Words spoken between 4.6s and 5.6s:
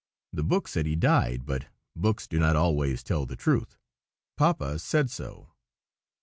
said so.